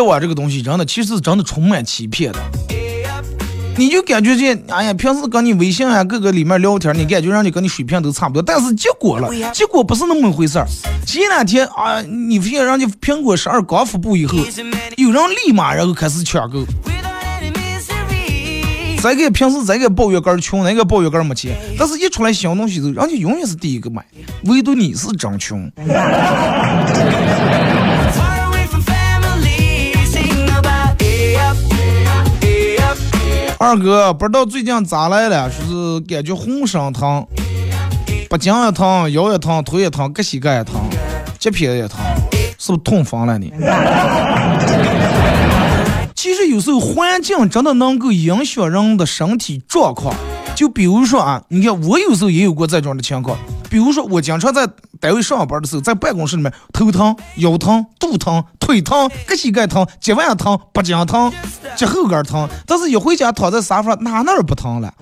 [0.00, 2.38] 联网这个东西真的，其实真的充满欺骗的。
[3.76, 10.66] 你就感觉这，哎呀，平时跟你微信啊各个里面聊天，你感觉让你跟你水平都差不多，但是结果了，结果不是那么回事儿。
[11.06, 14.38] 前两天啊，你发现人家苹果十二刚发布以后，
[14.96, 16.64] 有人立马然后开始抢购。
[19.02, 24.04] 咱给平时咱给抱怨根穷，那个抱怨根没钱，但是一出来新东西之后，人家永远是第一个买，
[24.44, 25.70] 唯独你是真穷。
[33.62, 37.26] 二哥不知道最近咋来了，说是感觉浑身疼，
[38.26, 40.76] 脖颈也疼，腰也疼，腿也疼，各膝盖也疼，
[41.38, 42.00] 脚皮也疼，
[42.58, 43.52] 是不是痛风了你？
[46.16, 50.14] 其实有时候环境真的能够影响人的身体状况。
[50.54, 53.36] 就比如说啊，你看我有时候也有过这种的情况。
[53.70, 61.32] 比如说我经常在单位上班的时候，在办公室里面头疼、腰疼、肚疼、腿疼、各膝盖疼、脚腕疼、脖颈疼、
[61.76, 64.92] 脚后跟疼，但是一回家躺在沙发哪哪儿不疼了？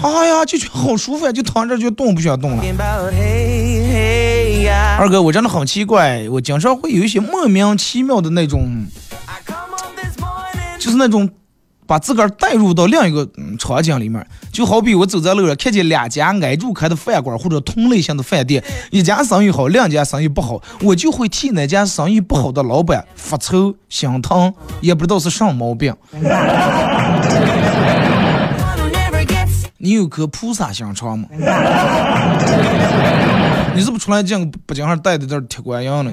[0.00, 2.62] 哎呀，就觉好舒服呀，就躺着就动不想动了。
[4.98, 8.86] 二哥，我真的很奇怪，我经常会有一些莫名其妙的那种，
[10.80, 11.30] 就是那种。
[11.88, 13.26] 把自个儿带入到另一个
[13.58, 25.94] 场景里面，就好比我走在路上，看见两家挨住开的饭馆或者同类型的饭店，一家生意好，两家生意不好，我就会替那家生意不好的老板发愁心疼，也不知道是什么毛病。
[29.80, 31.26] 你有颗菩萨心肠吗？
[33.74, 36.04] 你是不是出来见不经常带的这铁观音了？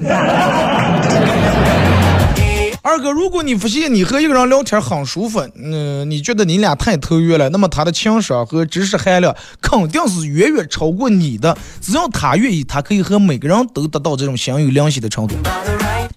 [2.86, 11.58] 二哥，如果你发现你和一个人聊天很舒服，嗯，你觉得你俩太投缘了，那么他的情商和知识含量肯定是远远超过你的。
[11.80, 15.34] 只要他愿意，他可以和每个人都达到这种心有灵犀的程度。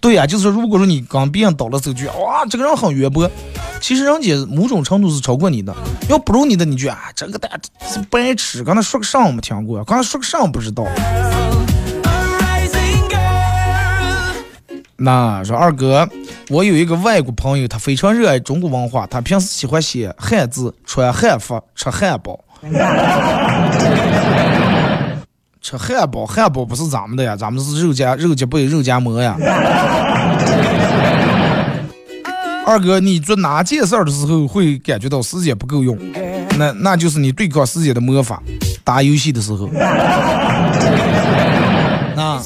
[0.00, 3.28] 对呀，就是如果说你刚别人倒了手句，哇，这个人很渊博，
[3.80, 5.74] 其实人家某种程度是超过你的。
[6.08, 7.50] 要不如你的，你就啊，这个蛋
[7.80, 10.86] 是白痴，刚才说个啥我没听过，刚才说个啥不知道。
[15.02, 16.06] 那说二哥，
[16.50, 22.38] 我有一个外国朋友，他非常热爱中国文化，他平时喜欢写汉字、穿汉服、吃汉堡。
[25.62, 29.36] 吃汉堡，汉堡不是咱们的呀，咱们是肉夹肉夹背肉夹馍呀。
[32.66, 35.98] 二哥，你做哪件事儿的时候会感觉到时间不够用？
[36.58, 38.42] 那那就是你对抗时间的魔法。
[38.84, 39.66] 打游戏的时候，
[42.16, 42.42] 啊，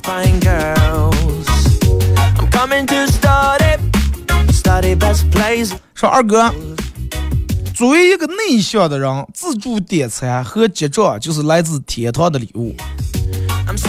[6.04, 6.52] 说二哥，
[7.74, 12.76] 作为一个内向的人，自助点餐和结账就是来自天堂的礼物。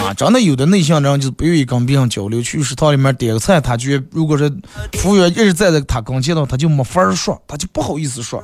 [0.02, 4.50] 啊，真的有的内向的人就是不愿意跟别人交流，去食堂里面点个菜，他觉得如果是
[4.94, 8.42] 服务员一直站在他跟前的话，他就没法说，他就不好意思说，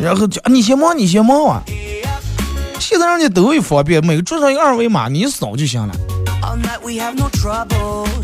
[0.00, 1.62] 然后就你先忙，你先忙啊。
[2.80, 5.94] 现在人家都有方便，每个桌上有二维码，你扫就行了。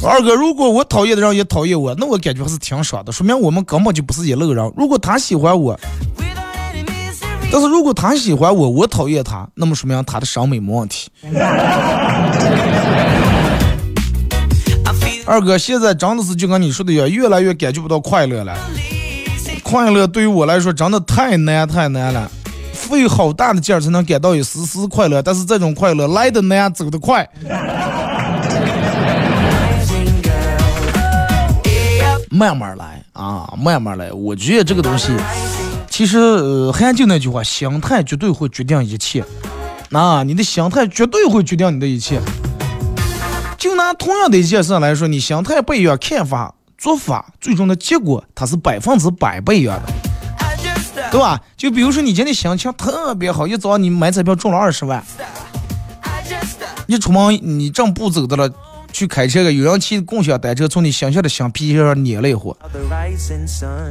[0.03, 4.73] 二哥，如果我讨厌的人也讨厌我，那我感觉还是挺爽的，说明我们根本就不是一路人。
[4.77, 5.79] 如果他喜欢我.
[7.53, 11.11] 但是如果他喜欢我，我讨厌他，那么说明他的审美没问题。
[15.27, 18.57] 二哥，现在真的是就跟你说的一样，越来越感觉不到快乐了。
[19.63, 22.31] 快乐对于我来说真的太难太难了，
[22.91, 27.27] 费好大的劲儿才能感到一丝丝快乐，但是这种快乐来的难，走的快。
[32.29, 34.11] 慢慢来啊，慢慢来。
[34.13, 35.13] 我觉得这个东西，
[35.89, 39.25] 其实呃，还就那句话，心态绝对会决定一切。
[39.93, 42.21] 啊，你的心态绝对会决定你的一切。
[43.59, 49.93] 就拿同样的一件事来说，你心态不一样，看法、做法，最终的结果它是百分之百不一样的，
[51.11, 51.41] 对吧？
[51.57, 55.03] 就比如说你今天心情特别好，一早你买彩票中了二十万.
[56.87, 58.51] 一出门你正步走的了，
[58.93, 62.55] 去开车个有人骑共享单车从你心下的橡皮筋上碾了一会.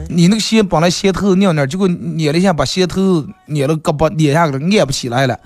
[0.10, 5.40] 你那个鞋本来鞋头拧拧，结果捏了一下，把鞋头捏了胳膊捏下去了，按不起来了。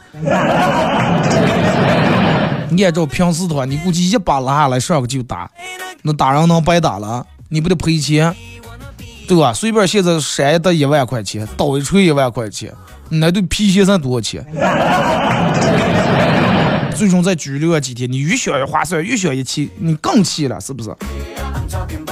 [2.72, 5.50] 按照平时的话，你估计一把拉下来上个就打，
[6.02, 7.26] 那打人能白打了？
[7.50, 8.36] 你不得赔钱，
[9.28, 9.54] 对吧？
[9.54, 12.74] 随便现在扇一得一万块钱，倒一锤一万块钱，
[13.10, 14.46] 那对皮鞋才多少钱？
[16.96, 20.96] 最终再拘留个几天，你越想越划算，越想越气，你更气了，是不是？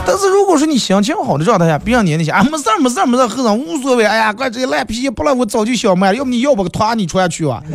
[0.05, 7.61] 但是如果说你心情好的状态下，别让你那些啊没事儿没事儿没事儿，后生无所谓，哎呀，怪这些烂皮鞋不然我早就想卖了，要不你要不个团你穿去吧？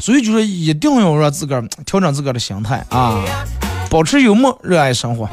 [0.00, 3.20] 所以就是一定要让自个儿调整自个儿的心态啊，
[3.90, 5.28] 保持幽默，热爱生活。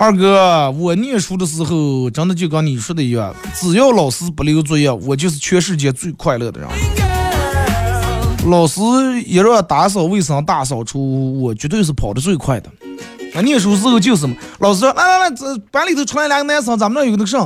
[0.00, 6.68] 二哥，我念书的时候真的就跟你说的一样，只要老师不留作业，我就是全世界最快乐的人。
[8.46, 8.80] 老师
[9.26, 12.70] 一让打扫卫生、大扫除，我绝对是跑得最快的。
[13.34, 17.38] 那念书时候就是嘛，老师说来来来，这班里头出来两个男生，咱们那有个那个啥，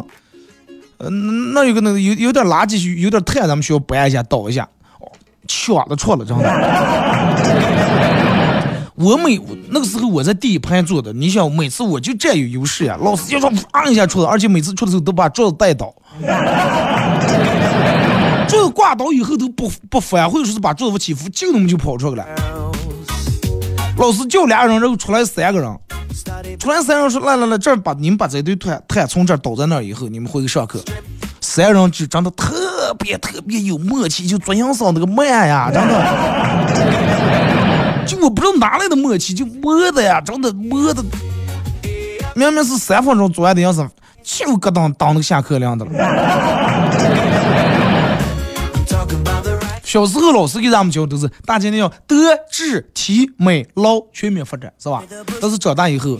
[0.98, 4.68] 呃，那有个那个有有点垃圾，有点碳，咱们需要搬一下、倒一下。
[5.00, 5.10] 哦，
[5.48, 7.81] 抢的错了，真的。
[8.94, 9.40] 我每
[9.70, 15.92] 那个时候我在第一排坐的，你想每次我就占有优势呀，老师就说啪一下出的，而且每次出的时候都把桌子带倒，
[18.46, 22.34] 桌子挂倒以后都不不翻，或者说是把桌子起伏，就那么就跑出来了。
[23.96, 25.78] 老师叫俩人，然后出来三个人，
[26.58, 30.78] 出来三人说来来来，这儿把你们把这堆碳碳从这儿倒在那儿以后，你们回去上课。
[31.40, 37.51] 三人就真的特别特别有默契，就做营生那个慢呀，真的。
[38.06, 41.02] 就我不知道哪来的默契，就磨的呀，真的磨的，
[42.34, 43.88] 明明是三分钟做完的样子，
[44.22, 45.92] 就咯当当那个下课铃的了。
[49.84, 52.16] 小时候老师给咱们教都是大家那要德
[52.50, 55.02] 智体美劳全面发展，是吧？
[55.40, 56.18] 但是长大以后，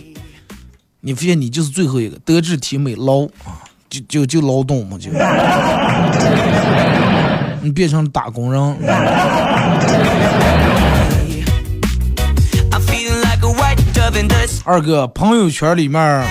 [1.01, 5.09] 你发现你就是最后一个德智体美劳啊，就就就劳动嘛，就
[7.63, 8.77] 你变成打工人。
[14.65, 16.25] 二哥，朋友圈里面。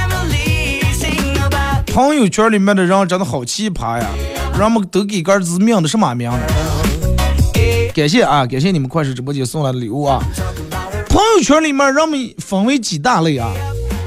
[1.89, 4.07] 朋友圈里面的人真的好奇葩呀，
[4.59, 6.41] 人们都给个儿子命的什么命呢？
[7.95, 10.23] 感谢啊，感谢你们快手直播间送来的礼物啊！
[11.11, 13.53] 朋友圈里面人们分为几大类啊？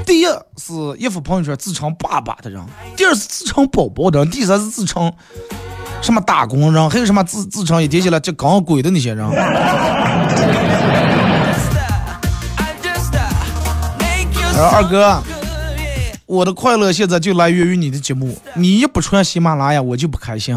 [0.04, 0.24] 第一
[0.56, 2.60] 是一发朋友圈自称爸爸的人，
[2.96, 5.12] 第二是自称宝宝的人，第三是自称
[6.02, 9.24] 什么打工人，还有什么自自称一天起来就搞鬼的那些人。
[14.56, 15.22] 然后二哥，
[16.24, 20.56] 我的快乐现在就来源于你的节目，你一不穿喜马拉雅，我就不开心。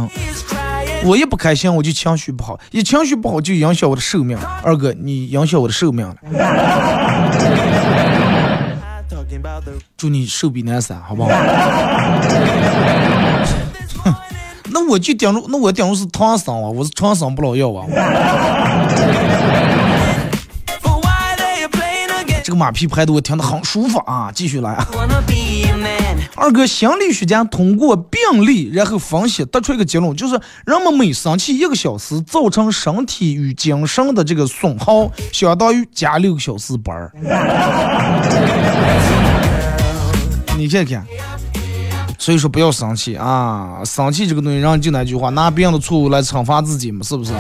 [1.03, 4.37] 我一不开心，我就情绪不好，一情绪不好就影响我的寿命。
[4.63, 6.15] 二哥，你影响我的寿命了。
[9.97, 11.29] 祝你寿比南山，好不好？
[14.71, 17.85] 那我就顶住，那我顶住是唐僧啊，我是长生不老药啊。
[22.59, 24.29] 马屁拍的我听得很舒服啊！
[24.35, 24.85] 继续来啊，
[26.35, 37.13] 二哥，心理学家通过病例然后分析得出一个结论，就是人们每生气一个小时，造成身体与精神的这个损耗，相当于加六个小时班儿。
[40.57, 41.05] 你看看，
[42.17, 43.79] 所以说不要生气啊！
[43.85, 47.31] 生气这个东西，人就那句话，拿别人的错误来惩罚自己嘛，是不是？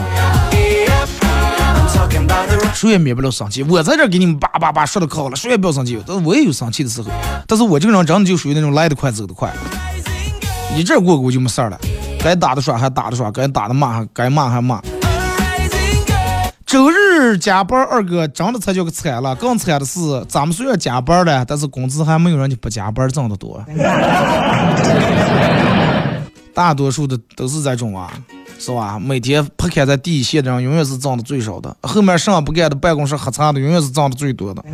[2.73, 6.01] 谁也免不了生气，我在这给你们叭叭叭说的可好了，谁也不要生气。
[6.07, 7.09] 但是我也有生气的时候，
[7.45, 9.51] 但是我这个人真的就属于那种来得快走得快，
[10.77, 11.77] 一阵过过就没事儿了。
[12.21, 14.81] 该打的耍还打的耍，该打的骂还该骂还骂。
[16.65, 19.35] 周日加班，二哥真的才叫个惨了。
[19.35, 23.63] 更惨的是，咱们虽然加班了，但是工资还没有人家不加班挣得多。
[26.53, 28.13] 大多数的都是这种啊。
[28.59, 28.99] 是吧？
[28.99, 34.63] 每天铺开在第一线的人，永远是挣的最少的；后面啥不干的，办公室喝茶的，永远是挣的最多的。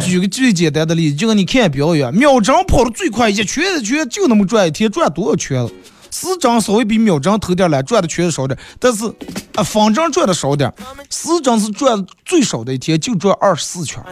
[0.00, 5.70] 举个最简单的例子，就跟你看表演，秒针跑的最快，一圈一圈就那么转一天，转多少圈了？
[6.10, 9.06] 时针稍微比秒针头点来，转的圈少点，但是
[9.54, 10.72] 啊，方针转的少点，
[11.08, 14.02] 时针是转最少的一天就转二十四圈。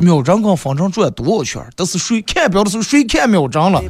[0.00, 1.64] 秒针跟方针转多少圈？
[1.76, 3.82] 但是谁看表的时候谁看秒针了？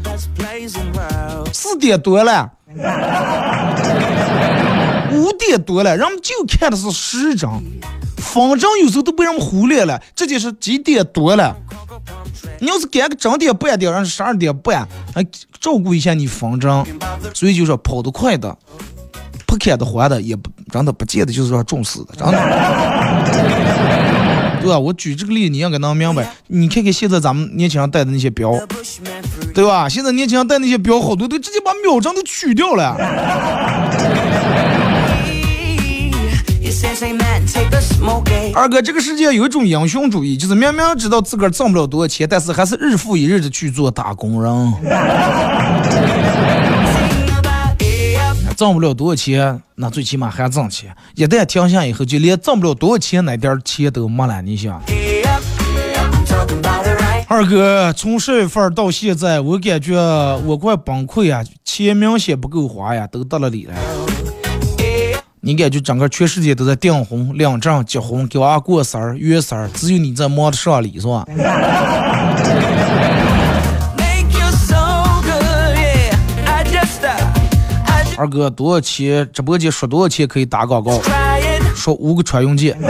[1.53, 2.51] 四点多了，
[5.13, 7.49] 五点多了，人们就看的是时针，
[8.17, 10.01] 方针有时候都被人们忽略了。
[10.15, 11.55] 这就是几点多了？
[12.61, 15.25] 你要是赶个整点半点，让十二点半，还
[15.61, 16.85] 照顾一下你方针。
[17.35, 18.57] 所以就说跑得快的，
[19.47, 22.39] 不开的欢的，也不真的不见得就是说重视的，真的。
[24.63, 24.79] 对吧？
[24.79, 26.31] 我举这个例，你应该能明白。
[26.47, 28.53] 你看看现在咱们年轻人戴的那些表，
[29.53, 29.89] 对吧？
[29.89, 32.97] 现在年轻人戴那些表，好多都直接把秒针都取掉了。
[38.55, 44.73] 二哥，这个世界有一种英雄主义，就是明明知道自个儿挣不了多少钱，但是还是日复一日的去做打工人。
[48.57, 50.95] 挣不了多少钱，那最起码还挣钱。
[51.15, 54.43] 一旦停下以后，就连挣不了多少钱那点钱都没了。
[54.43, 54.81] 你想，
[57.29, 59.97] 二哥，从十月份到现在，我感觉
[60.45, 61.43] 我快崩溃啊！
[61.65, 63.75] 钱明显不够花呀，都到了里了。
[65.45, 71.27] 你感觉整个全世界都在订婚、领证、结婚、给娃过生日、约生日，只有你在忙着上礼，是吧？
[78.17, 79.29] 二哥，多少钱？
[79.33, 81.03] 直播间说多少钱可以打广告？
[81.75, 82.81] 说五个穿用件。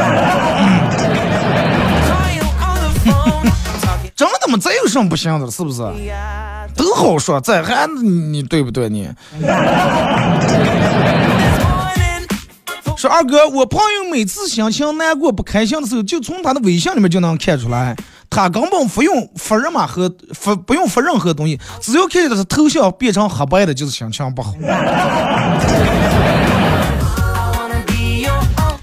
[4.14, 4.58] 真的吗？
[4.60, 5.50] 这有什么不行的？
[5.50, 5.82] 是不是？
[6.76, 8.90] 都好说，这还你对不对？
[8.90, 9.08] 你。
[13.02, 17.96] 说二哥，我朋友每次心情难过、不开心的时候，就从他的微信里面就能看出来，
[18.30, 24.54] 他根本不用发任何和不用发任何东西，只要看见他头像变成黑白的，就是心情不好。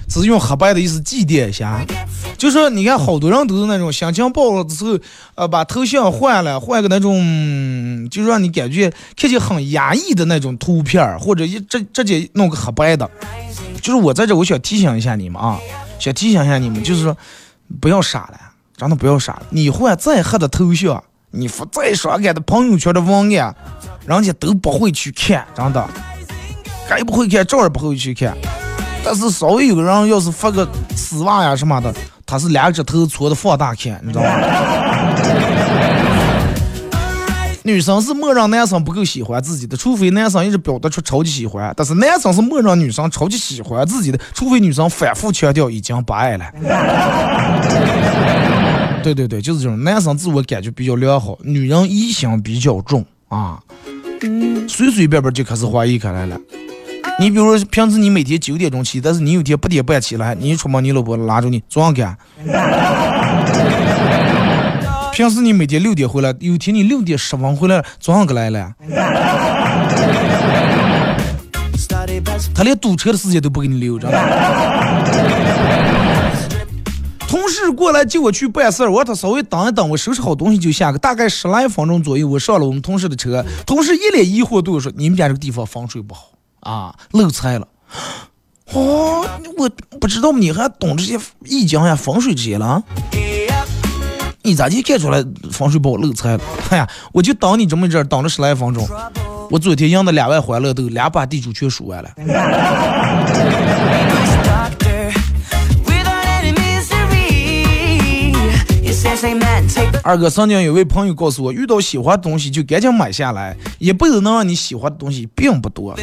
[0.06, 1.80] 只用黑白的意思祭奠一下，
[2.40, 4.98] 就说你看好多人都是那种心情不好的时候，
[5.34, 13.08] 呃，把头像换了，换个那种，就让你感觉看起很压抑的那种图片，或者一直直接弄个黑白的。
[13.82, 15.60] 就是我在这，我想提醒一下你们啊，
[15.98, 17.14] 想提醒一下你们，就是说
[17.78, 18.40] 不要傻了，
[18.74, 19.42] 真的不要傻了。
[19.50, 23.54] 你换再黑的头像，你发再伤感的朋友圈的文案，
[24.06, 25.86] 人家都不会去看，真的，
[26.88, 28.34] 该不会看，照样不会去看。
[29.04, 30.66] 但是稍微有人要是发个
[30.96, 31.94] 丝袜呀什么的，
[32.30, 34.30] 他是两只头搓的放大看，你知道吗？
[37.64, 46.46] 女生是默认男生不够喜欢自己的，除非男生一直表达出超级喜欢；但是男生是默认女生超级喜欢自己的，除非女生反复强调已经不爱了。
[49.02, 53.58] 对对对，就是这种男生自我感觉比较良好，女人疑心比较重啊，
[54.68, 56.38] 随随便便就开始怀疑开来了。
[57.20, 62.16] 你比如说平时你每天九点钟起，但是你有天八点半起来，你一出门你老婆拉住你，早上干。
[65.12, 68.72] 平时你每天六点回来，有天你六点十分回来，早上个来了。
[72.54, 74.08] 他连堵车的时间都不给你留着。
[77.28, 83.44] 同事过来叫我去办事儿，我让他稍微等一等，我收拾好东西就下个，大概十来分钟左右，我上了我们同事的车。
[83.66, 86.30] 同事一脸疑惑对我说：“你们家这个地方风水不好
[86.60, 87.66] 啊，漏财了。”
[88.72, 89.26] 哦，
[89.58, 89.68] 我
[90.00, 92.82] 不知道你还懂这些易经呀、风水这些了？
[94.42, 96.40] 你咋就看出来风水把我漏财了？
[96.70, 98.88] 哎呀，我就等你这么一阵，等了十来分钟。
[99.50, 102.10] 我昨天赢的两万欢乐豆，两把地主全输完了。
[110.02, 115.94] 二哥，曾经有位朋友告诉我，遇到喜欢的东西就赶紧买下来，一辈子能让你喜欢的东西并不多。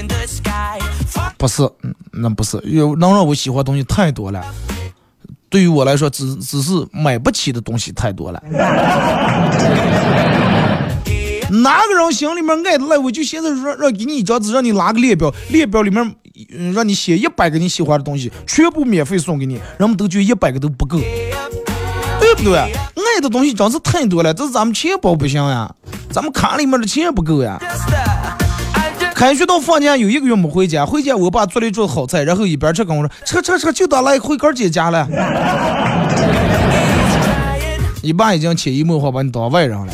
[1.38, 4.46] 不是，嗯，那不是，有能让我喜欢的东西太多了。
[5.50, 8.42] 对于我来说，只只是买不起的东西太多了。
[11.50, 16.16] 哪个人心里面爱的来，我就现在让让给你一张纸，让你拿个列表，列表里面
[16.54, 21.32] 嗯让你写一百个你喜欢的东西，全部免费送给你，人们都觉得一百个都不够，对
[22.44, 22.58] 不对？
[22.60, 25.70] 爱的东西真是太多了，这是咱们钱包不行呀，
[26.12, 27.60] 咱们卡里面的钱不够呀。
[29.16, 35.08] 开学到放假有一个月没回家，回家我爸做了一桌好菜，然后一边吃跟我说吃吃吃，就当来回哥姐家了。
[38.04, 39.88] 你爸已经潜移默化把你当外人了。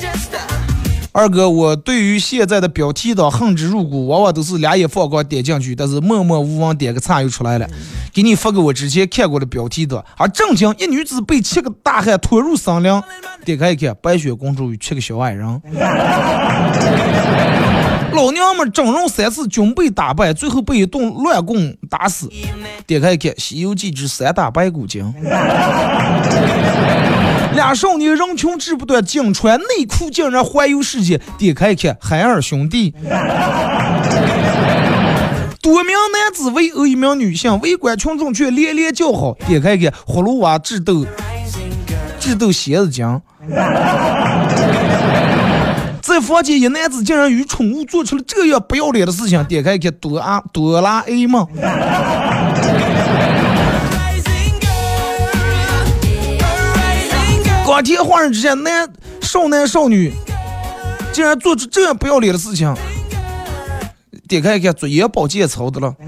[1.15, 7.69] 二哥，我对于现在的标题党恨之入骨，往往都是两眼放光点进去，但是默默无闻点个赞又出来了。
[8.11, 12.99] 给你发个我之前看过的标题党，而正经一女子被七个大汉拖入森林，
[13.45, 15.61] 点开一看，白雪公主与七个小矮人。
[18.13, 22.27] 老娘们整容三次均被打败，最后被一顿乱棍打死。
[22.87, 25.13] 点开一看，《西游记之三打白骨精》。
[27.63, 31.17] 俩少年人穷志不断，竟穿内裤竟然环游世界。
[31.37, 32.93] 点开一看，海尔兄弟。
[35.61, 39.33] 多名男子围殴一名女性，围观群众却连连叫好。
[39.47, 41.05] 点开一看，葫芦娃智斗
[42.19, 43.21] 智斗蝎子精。
[46.01, 49.41] 在房间，一男子竟然与宠物做出了这样不要脸的事情。
[49.45, 51.47] 点开一看，哆啊哆啦 A 梦。
[57.73, 58.87] 光天化日之下，男
[59.19, 60.13] 少男少女
[61.11, 62.71] 竟然做出这样不要脸的事情。
[64.27, 65.95] 点开一看，作业保健操的了。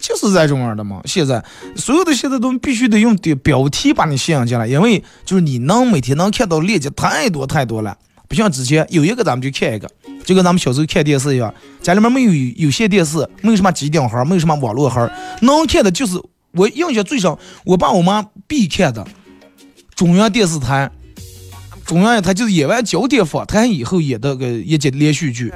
[0.00, 1.00] 就是这种样的嘛。
[1.04, 1.44] 现在
[1.76, 7.96] 所有的现在都必须得用点标题把你吸引进来，因为就是你能每天能看到链接太多太多了，
[8.26, 9.88] 不像之前有一个咱们就看一个，
[10.24, 15.08] 就跟咱们小时候看电视一样，家里面没有有线电视，没有什么机顶盒，没有什么网络盒，
[15.42, 16.20] 能看的就是
[16.54, 19.06] 我印象最深，我爸我妈必看的
[19.94, 20.90] 中央电视台。
[21.84, 25.52] 中央台就是演完焦点访谈以后演的个一节连续剧，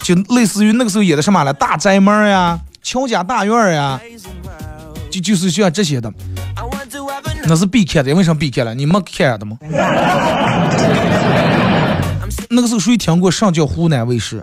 [0.00, 4.00] 就类似于那个时候演的什么了，大宅门呀、乔家大院呀，
[5.10, 6.10] 就就是像这些的，
[7.44, 8.14] 那是必看的。
[8.14, 8.74] 为什么必看了？
[8.74, 9.58] 你没看的吗？
[12.48, 14.42] 那个时候谁听过上叫湖南卫视？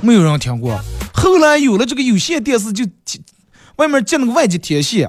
[0.00, 0.80] 没有人听过。
[1.12, 2.84] 后来有了这个有线电视就，
[3.76, 5.08] 外面接那个外接天线。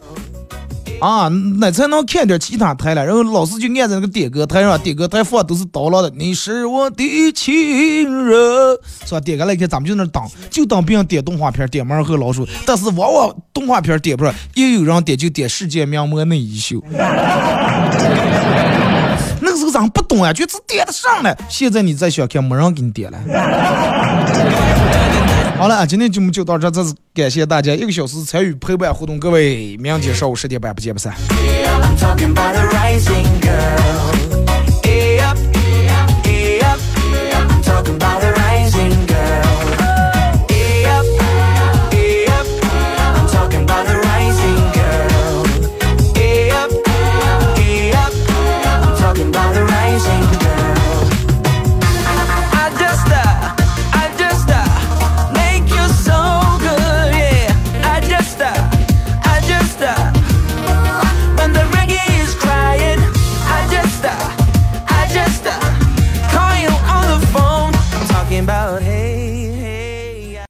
[1.02, 1.28] 啊，
[1.60, 3.06] 那才能看点其他台了。
[3.06, 6.10] 然后老师就按在那个点歌台上，点歌台放都是刀郎的。
[6.16, 8.38] 你是我的情人，
[9.06, 9.20] 是吧？
[9.20, 12.48] 点开来看，咱们就那当，就当别人点动画片，点猫和老鼠。
[12.66, 16.82] 但是往往动画片点不上，也有人点就点世界名模那一秀。
[19.42, 21.38] 那个时候咱不懂啊，就只点得上了。
[21.50, 23.20] 现在你再想看，没人给你点了。
[25.64, 31.16] 好了，今天节目就到这，再次感谢大家一个小时参与陪伴互动，各位，明天上午十点半不见不散。